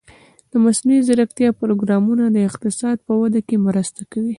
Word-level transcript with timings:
د 0.51 0.53
مصنوعي 0.63 1.01
ځیرکتیا 1.07 1.49
پروګرامونه 1.61 2.23
د 2.29 2.37
اقتصاد 2.49 2.97
په 3.07 3.13
وده 3.21 3.41
کې 3.47 3.55
مرسته 3.67 4.01
کوي. 4.11 4.29